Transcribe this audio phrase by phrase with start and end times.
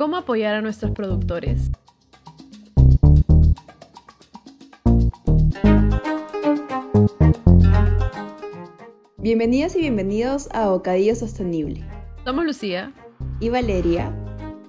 [0.00, 1.70] ¿Cómo apoyar a nuestros productores?
[9.18, 11.84] Bienvenidas y bienvenidos a Bocadillo Sostenible.
[12.24, 12.94] Somos Lucía
[13.40, 14.10] y Valeria.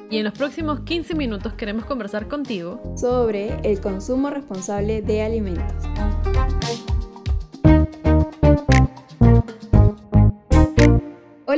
[0.09, 5.85] Y en los próximos 15 minutos queremos conversar contigo sobre el consumo responsable de alimentos.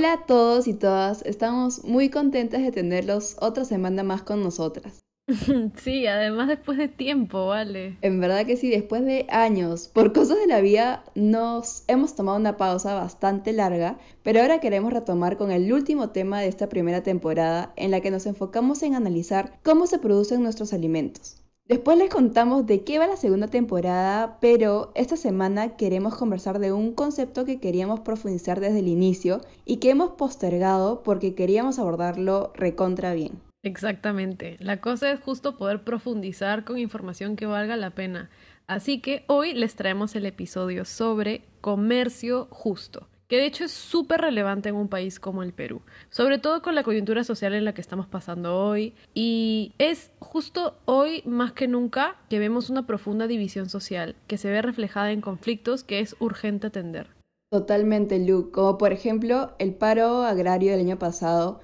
[0.03, 4.99] Hola a todos y todas, estamos muy contentas de tenerlos otra semana más con nosotras.
[5.77, 7.97] Sí, además después de tiempo, vale.
[8.01, 12.37] En verdad que sí, después de años, por cosas de la vida, nos hemos tomado
[12.37, 17.01] una pausa bastante larga, pero ahora queremos retomar con el último tema de esta primera
[17.01, 21.42] temporada en la que nos enfocamos en analizar cómo se producen nuestros alimentos.
[21.65, 26.73] Después les contamos de qué va la segunda temporada, pero esta semana queremos conversar de
[26.73, 32.51] un concepto que queríamos profundizar desde el inicio y que hemos postergado porque queríamos abordarlo
[32.53, 33.39] recontra bien.
[33.63, 34.57] Exactamente.
[34.59, 38.29] La cosa es justo poder profundizar con información que valga la pena.
[38.67, 44.21] Así que hoy les traemos el episodio sobre comercio justo que de hecho es súper
[44.21, 45.81] relevante en un país como el Perú,
[46.11, 48.93] sobre todo con la coyuntura social en la que estamos pasando hoy.
[49.15, 54.51] Y es justo hoy más que nunca que vemos una profunda división social que se
[54.51, 57.07] ve reflejada en conflictos que es urgente atender.
[57.53, 58.49] Totalmente, Luke.
[58.49, 61.59] Como por ejemplo el paro agrario del año pasado,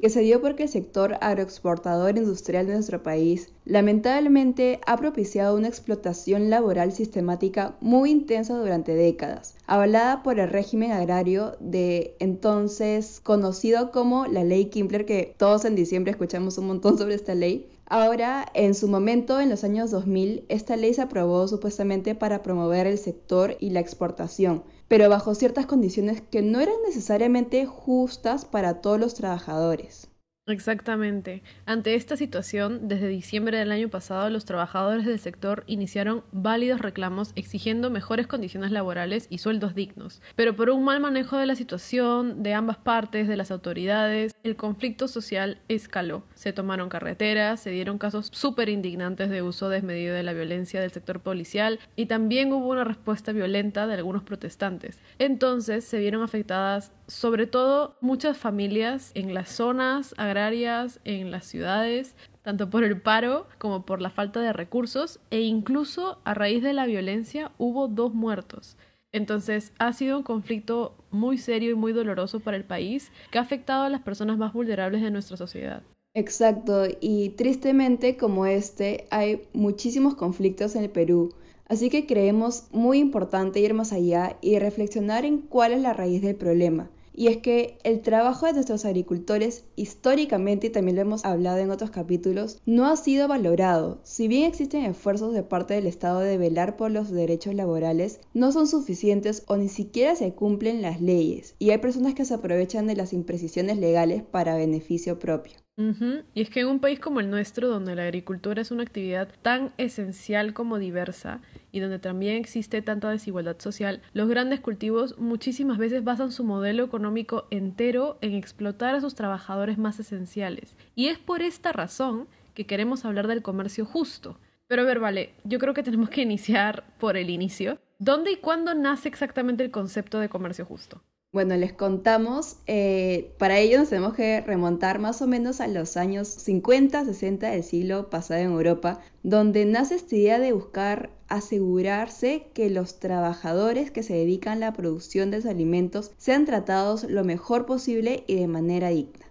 [0.00, 5.68] que se dio porque el sector agroexportador industrial de nuestro país lamentablemente ha propiciado una
[5.68, 13.90] explotación laboral sistemática muy intensa durante décadas, avalada por el régimen agrario de entonces conocido
[13.90, 17.68] como la ley Kimpler, que todos en diciembre escuchamos un montón sobre esta ley.
[17.86, 22.86] Ahora, en su momento, en los años 2000, esta ley se aprobó supuestamente para promover
[22.86, 28.80] el sector y la exportación, pero bajo ciertas condiciones que no eran necesariamente justas para
[28.80, 30.08] todos los trabajadores.
[30.46, 31.42] Exactamente.
[31.64, 37.32] Ante esta situación, desde diciembre del año pasado, los trabajadores del sector iniciaron válidos reclamos
[37.34, 40.20] exigiendo mejores condiciones laborales y sueldos dignos.
[40.36, 44.54] Pero por un mal manejo de la situación de ambas partes, de las autoridades, el
[44.56, 46.24] conflicto social escaló.
[46.34, 50.90] Se tomaron carreteras, se dieron casos súper indignantes de uso desmedido de la violencia del
[50.90, 54.98] sector policial y también hubo una respuesta violenta de algunos protestantes.
[55.18, 62.14] Entonces se vieron afectadas sobre todo muchas familias en las zonas agrarias, en las ciudades,
[62.42, 66.72] tanto por el paro como por la falta de recursos e incluso a raíz de
[66.72, 68.76] la violencia hubo dos muertos.
[69.12, 73.42] Entonces ha sido un conflicto muy serio y muy doloroso para el país que ha
[73.42, 75.82] afectado a las personas más vulnerables de nuestra sociedad.
[76.14, 81.34] Exacto, y tristemente como este hay muchísimos conflictos en el Perú
[81.66, 86.20] Así que creemos muy importante ir más allá y reflexionar en cuál es la raíz
[86.20, 86.90] del problema.
[87.16, 91.70] Y es que el trabajo de nuestros agricultores históricamente, y también lo hemos hablado en
[91.70, 94.00] otros capítulos, no ha sido valorado.
[94.02, 98.50] Si bien existen esfuerzos de parte del Estado de velar por los derechos laborales, no
[98.52, 101.54] son suficientes o ni siquiera se cumplen las leyes.
[101.58, 105.63] Y hay personas que se aprovechan de las imprecisiones legales para beneficio propio.
[105.76, 109.28] Y es que en un país como el nuestro, donde la agricultura es una actividad
[109.42, 111.40] tan esencial como diversa
[111.72, 116.84] y donde también existe tanta desigualdad social, los grandes cultivos muchísimas veces basan su modelo
[116.84, 120.76] económico entero en explotar a sus trabajadores más esenciales.
[120.94, 124.38] Y es por esta razón que queremos hablar del comercio justo.
[124.68, 127.78] Pero a ver, vale, yo creo que tenemos que iniciar por el inicio.
[127.98, 131.02] ¿Dónde y cuándo nace exactamente el concepto de comercio justo?
[131.34, 135.96] Bueno, les contamos, eh, para ello nos tenemos que remontar más o menos a los
[135.96, 142.46] años 50, 60 del siglo pasado en Europa, donde nace esta idea de buscar asegurarse
[142.54, 147.24] que los trabajadores que se dedican a la producción de los alimentos sean tratados lo
[147.24, 149.26] mejor posible y de manera digna.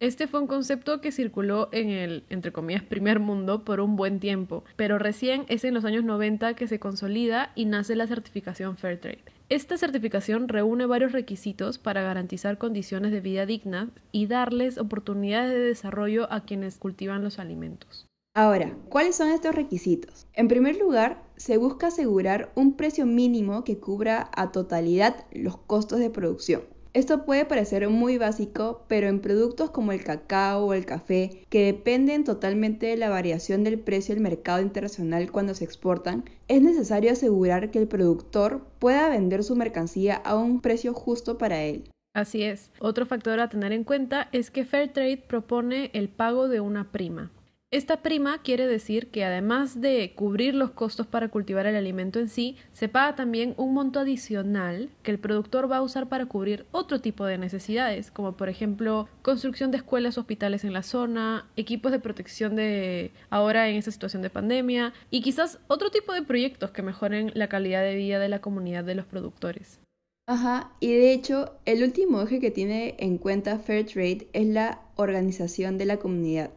[0.00, 4.18] Este fue un concepto que circuló en el, entre comillas, primer mundo por un buen
[4.18, 8.76] tiempo, pero recién es en los años 90 que se consolida y nace la certificación
[8.76, 9.37] Fairtrade.
[9.50, 15.60] Esta certificación reúne varios requisitos para garantizar condiciones de vida dignas y darles oportunidades de
[15.60, 18.06] desarrollo a quienes cultivan los alimentos.
[18.34, 20.26] Ahora, ¿cuáles son estos requisitos?
[20.34, 25.98] En primer lugar, se busca asegurar un precio mínimo que cubra a totalidad los costos
[25.98, 26.64] de producción.
[26.98, 31.66] Esto puede parecer muy básico, pero en productos como el cacao o el café, que
[31.66, 37.12] dependen totalmente de la variación del precio del mercado internacional cuando se exportan, es necesario
[37.12, 41.88] asegurar que el productor pueda vender su mercancía a un precio justo para él.
[42.14, 42.72] Así es.
[42.80, 47.30] Otro factor a tener en cuenta es que Fairtrade propone el pago de una prima.
[47.70, 52.30] Esta prima quiere decir que además de cubrir los costos para cultivar el alimento en
[52.30, 56.64] sí, se paga también un monto adicional que el productor va a usar para cubrir
[56.70, 61.92] otro tipo de necesidades, como por ejemplo construcción de escuelas hospitales en la zona, equipos
[61.92, 66.70] de protección de ahora en esta situación de pandemia y quizás otro tipo de proyectos
[66.70, 69.78] que mejoren la calidad de vida de la comunidad de los productores.
[70.26, 75.76] Ajá, y de hecho, el último eje que tiene en cuenta Fairtrade es la organización
[75.76, 76.50] de la comunidad.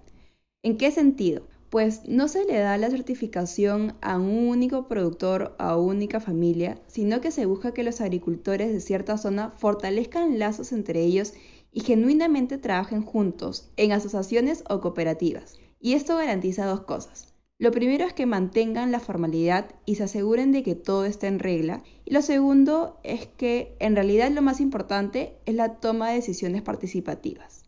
[0.63, 1.47] ¿En qué sentido?
[1.71, 6.79] Pues no se le da la certificación a un único productor o a única familia,
[6.85, 11.33] sino que se busca que los agricultores de cierta zona fortalezcan lazos entre ellos
[11.71, 15.57] y genuinamente trabajen juntos en asociaciones o cooperativas.
[15.79, 17.33] Y esto garantiza dos cosas.
[17.57, 21.39] Lo primero es que mantengan la formalidad y se aseguren de que todo esté en
[21.39, 21.81] regla.
[22.05, 26.61] Y lo segundo es que en realidad lo más importante es la toma de decisiones
[26.61, 27.63] participativas.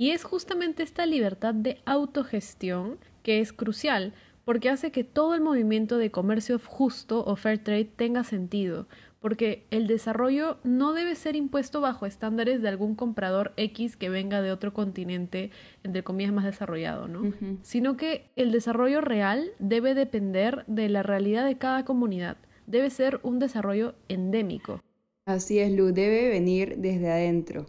[0.00, 4.14] Y es justamente esta libertad de autogestión que es crucial,
[4.46, 8.88] porque hace que todo el movimiento de comercio justo o fair trade tenga sentido,
[9.20, 14.40] porque el desarrollo no debe ser impuesto bajo estándares de algún comprador X que venga
[14.40, 15.50] de otro continente,
[15.84, 17.34] entre comillas, más desarrollado, ¿no?
[17.60, 23.20] Sino que el desarrollo real debe depender de la realidad de cada comunidad, debe ser
[23.22, 24.80] un desarrollo endémico.
[25.26, 27.66] Así es, Lu, debe venir desde adentro.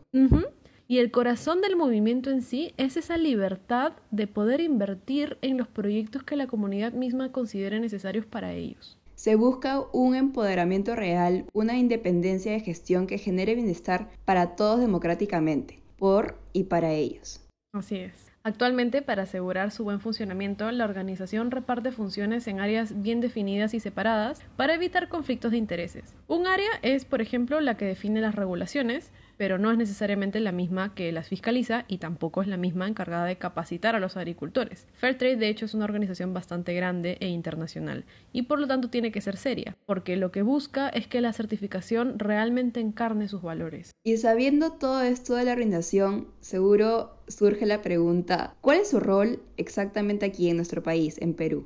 [0.91, 5.69] Y el corazón del movimiento en sí es esa libertad de poder invertir en los
[5.69, 8.97] proyectos que la comunidad misma considere necesarios para ellos.
[9.15, 15.79] Se busca un empoderamiento real, una independencia de gestión que genere bienestar para todos democráticamente,
[15.95, 17.39] por y para ellos.
[17.71, 18.31] Así es.
[18.43, 23.79] Actualmente, para asegurar su buen funcionamiento, la organización reparte funciones en áreas bien definidas y
[23.79, 26.15] separadas para evitar conflictos de intereses.
[26.27, 29.11] Un área es, por ejemplo, la que define las regulaciones,
[29.41, 33.25] pero no es necesariamente la misma que las fiscaliza y tampoco es la misma encargada
[33.25, 34.85] de capacitar a los agricultores.
[34.93, 39.11] Fairtrade, de hecho, es una organización bastante grande e internacional y por lo tanto tiene
[39.11, 43.89] que ser seria, porque lo que busca es que la certificación realmente encarne sus valores.
[44.03, 49.41] Y sabiendo todo esto de la organización, seguro surge la pregunta, ¿cuál es su rol
[49.57, 51.65] exactamente aquí en nuestro país, en Perú?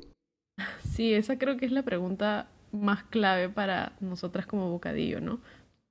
[0.93, 5.41] Sí, esa creo que es la pregunta más clave para nosotras como bocadillo, ¿no?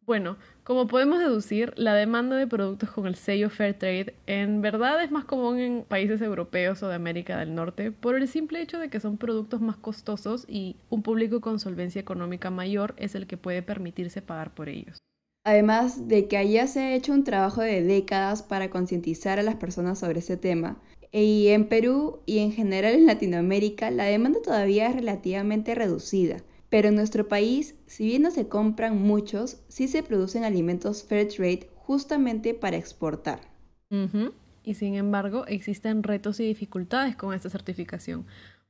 [0.07, 5.11] Bueno, como podemos deducir, la demanda de productos con el sello Fairtrade en verdad es
[5.11, 8.91] más común en países europeos o de América del Norte por el simple hecho de
[8.91, 13.39] que son productos más costosos y un público con solvencia económica mayor es el que
[13.39, 14.99] puede permitirse pagar por ellos.
[15.47, 19.57] Además de que allá se ha hecho un trabajo de décadas para concientizar a las
[19.57, 20.77] personas sobre este tema.
[21.13, 26.39] Y en Perú y en general en Latinoamérica la demanda todavía es relativamente reducida.
[26.75, 31.29] Pero en nuestro país, si bien no se compran muchos, sí se producen alimentos fair
[31.29, 33.43] trade justamente para exportar.
[34.65, 38.27] Y sin embargo, existen retos y dificultades con esta certificación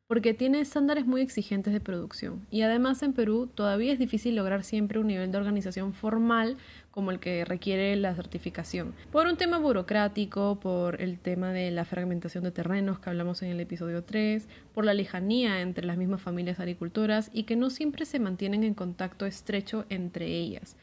[0.06, 2.46] porque tiene estándares muy exigentes de producción.
[2.50, 6.56] Y además en Perú todavía es difícil lograr siempre un nivel de organización formal
[6.90, 8.94] como el que requiere la certificación.
[9.10, 13.50] Por un tema burocrático, por el tema de la fragmentación de terrenos que hablamos en
[13.50, 18.04] el episodio 3, por la lejanía entre las mismas familias agricultoras y que no siempre
[18.04, 20.76] se mantienen en contacto estrecho entre ellas.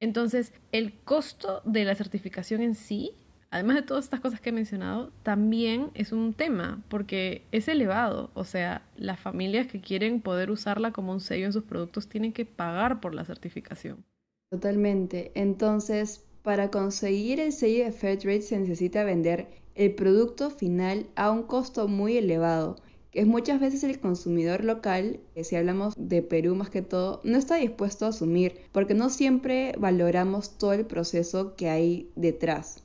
[0.00, 3.12] Entonces, el costo de la certificación en sí
[3.54, 8.30] además de todas estas cosas que he mencionado, también es un tema porque es elevado.
[8.34, 12.32] O sea, las familias que quieren poder usarla como un sello en sus productos tienen
[12.32, 14.04] que pagar por la certificación.
[14.50, 15.30] Totalmente.
[15.36, 19.46] Entonces, para conseguir el sello de Fairtrade se necesita vender
[19.76, 22.76] el producto final a un costo muy elevado
[23.12, 27.20] que es muchas veces el consumidor local, que si hablamos de Perú más que todo,
[27.22, 32.84] no está dispuesto a asumir, porque no siempre valoramos todo el proceso que hay detrás.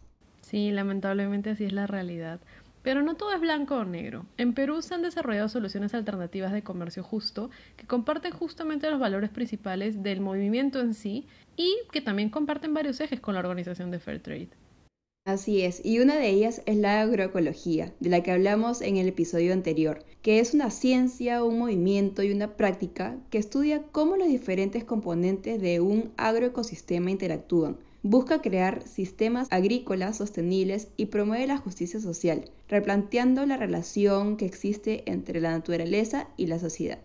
[0.50, 2.39] Sí, lamentablemente así es la realidad.
[2.82, 4.25] Pero no todo es blanco o negro.
[4.38, 9.29] En Perú se han desarrollado soluciones alternativas de comercio justo que comparten justamente los valores
[9.29, 14.00] principales del movimiento en sí y que también comparten varios ejes con la organización de
[14.00, 14.50] Fairtrade.
[15.27, 19.08] Así es, y una de ellas es la agroecología, de la que hablamos en el
[19.08, 24.27] episodio anterior, que es una ciencia, un movimiento y una práctica que estudia cómo los
[24.27, 32.00] diferentes componentes de un agroecosistema interactúan busca crear sistemas agrícolas sostenibles y promueve la justicia
[32.00, 37.00] social, replanteando la relación que existe entre la naturaleza y la sociedad.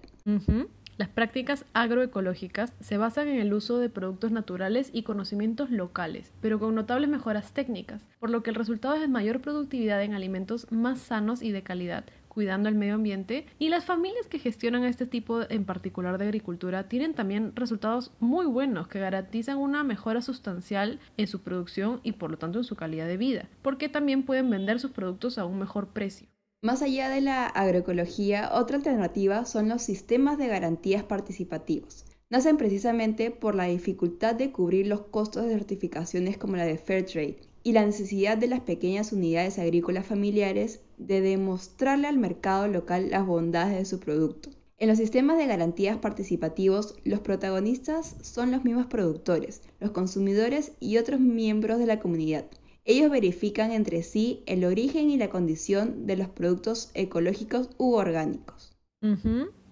[0.97, 6.61] Las prácticas agroecológicas se basan en el uso de productos naturales y conocimientos locales, pero
[6.61, 11.01] con notables mejoras técnicas, por lo que el resultado es mayor productividad en alimentos más
[11.01, 15.49] sanos y de calidad, cuidando el medio ambiente y las familias que gestionan este tipo
[15.49, 21.29] en particular de agricultura tienen también resultados muy buenos que garantizan una mejora sustancial en
[21.29, 24.81] su producción y por lo tanto en su calidad de vida, porque también pueden vender
[24.81, 26.27] sus productos a un mejor precio.
[26.61, 32.05] Más allá de la agroecología, otra alternativa son los sistemas de garantías participativos.
[32.31, 37.54] Nacen precisamente por la dificultad de cubrir los costos de certificaciones como la de Fairtrade
[37.65, 43.27] y la necesidad de las pequeñas unidades agrícolas familiares de demostrarle al mercado local las
[43.27, 44.51] bondades de su producto.
[44.77, 50.99] En los sistemas de garantías participativos, los protagonistas son los mismos productores, los consumidores y
[50.99, 52.45] otros miembros de la comunidad.
[52.85, 58.77] Ellos verifican entre sí el origen y la condición de los productos ecológicos u orgánicos.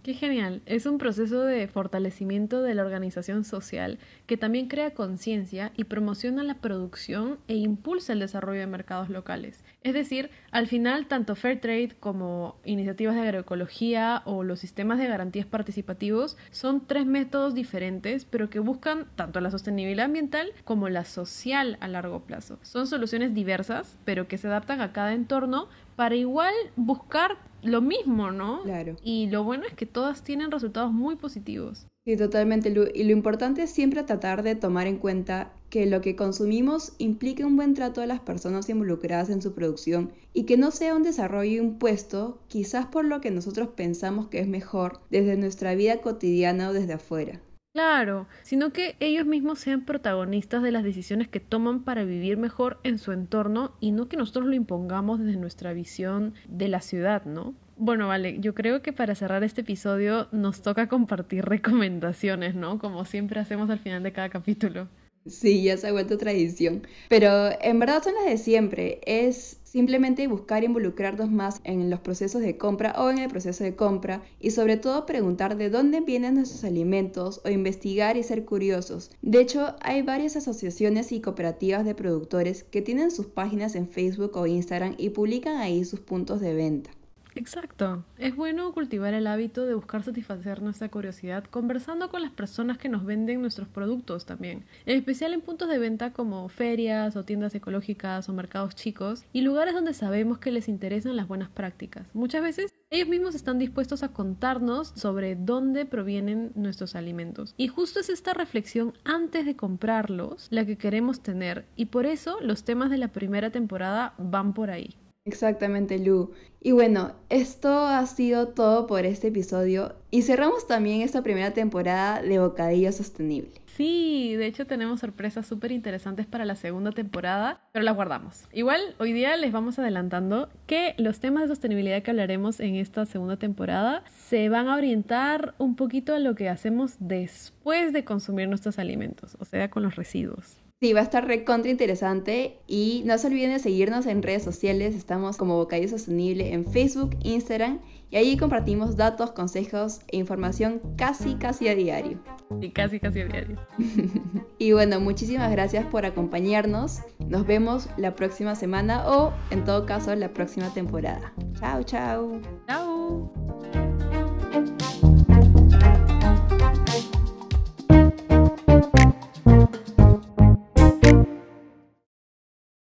[0.02, 0.62] Qué genial.
[0.66, 6.42] Es un proceso de fortalecimiento de la organización social que también crea conciencia y promociona
[6.42, 9.62] la producción e impulsa el desarrollo de mercados locales.
[9.84, 15.46] Es decir, al final, tanto Fairtrade como iniciativas de agroecología o los sistemas de garantías
[15.46, 21.76] participativos son tres métodos diferentes, pero que buscan tanto la sostenibilidad ambiental como la social
[21.78, 22.58] a largo plazo.
[22.62, 28.30] Son soluciones diversas, pero que se adaptan a cada entorno para igual buscar lo mismo,
[28.30, 28.62] ¿no?
[28.62, 28.96] Claro.
[29.02, 31.86] Y lo bueno es que todas tienen resultados muy positivos.
[32.04, 32.86] Sí, totalmente, Lu.
[32.92, 37.44] Y lo importante es siempre tratar de tomar en cuenta que lo que consumimos implique
[37.44, 41.04] un buen trato de las personas involucradas en su producción y que no sea un
[41.04, 46.70] desarrollo impuesto, quizás por lo que nosotros pensamos que es mejor desde nuestra vida cotidiana
[46.70, 47.40] o desde afuera.
[47.72, 52.78] Claro, sino que ellos mismos sean protagonistas de las decisiones que toman para vivir mejor
[52.82, 57.24] en su entorno y no que nosotros lo impongamos desde nuestra visión de la ciudad,
[57.24, 57.54] ¿no?
[57.78, 62.78] Bueno, vale, yo creo que para cerrar este episodio nos toca compartir recomendaciones, ¿no?
[62.78, 64.88] Como siempre hacemos al final de cada capítulo.
[65.26, 66.86] Sí, ya se ha vuelto tradición.
[67.08, 69.00] Pero en verdad son las de siempre.
[69.06, 73.76] Es simplemente buscar involucrarnos más en los procesos de compra o en el proceso de
[73.76, 79.10] compra y sobre todo preguntar de dónde vienen nuestros alimentos o investigar y ser curiosos.
[79.22, 84.36] De hecho, hay varias asociaciones y cooperativas de productores que tienen sus páginas en Facebook
[84.36, 86.90] o Instagram y publican ahí sus puntos de venta.
[87.34, 88.04] Exacto.
[88.18, 92.88] Es bueno cultivar el hábito de buscar satisfacer nuestra curiosidad conversando con las personas que
[92.88, 94.64] nos venden nuestros productos también.
[94.86, 99.40] En especial en puntos de venta como ferias o tiendas ecológicas o mercados chicos y
[99.42, 102.06] lugares donde sabemos que les interesan las buenas prácticas.
[102.12, 107.54] Muchas veces ellos mismos están dispuestos a contarnos sobre dónde provienen nuestros alimentos.
[107.56, 112.38] Y justo es esta reflexión antes de comprarlos la que queremos tener y por eso
[112.40, 114.94] los temas de la primera temporada van por ahí.
[115.24, 116.32] Exactamente, Lu.
[116.60, 122.20] Y bueno, esto ha sido todo por este episodio y cerramos también esta primera temporada
[122.22, 123.52] de Bocadillo Sostenible.
[123.76, 128.48] Sí, de hecho tenemos sorpresas súper interesantes para la segunda temporada, pero las guardamos.
[128.52, 133.06] Igual, hoy día les vamos adelantando que los temas de sostenibilidad que hablaremos en esta
[133.06, 138.48] segunda temporada se van a orientar un poquito a lo que hacemos después de consumir
[138.48, 140.61] nuestros alimentos, o sea, con los residuos.
[140.82, 144.96] Sí, va a estar recontra interesante y no se olviden de seguirnos en redes sociales,
[144.96, 147.78] estamos como Bocadillo Sostenible en Facebook, Instagram
[148.10, 152.18] y ahí compartimos datos, consejos e información casi casi a diario.
[152.60, 153.58] Y casi casi a diario.
[154.58, 157.02] y bueno, muchísimas gracias por acompañarnos.
[157.28, 161.32] Nos vemos la próxima semana o en todo caso la próxima temporada.
[161.60, 162.40] Chao, chao.
[162.66, 163.61] Chao.